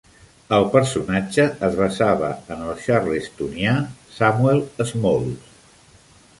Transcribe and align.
El 0.55 0.63
personatge 0.75 1.45
es 1.67 1.77
basava 1.81 2.31
en 2.57 2.65
el 2.69 2.81
Charlestonià 2.87 3.77
Samuel 4.19 4.65
Smalls. 4.93 5.49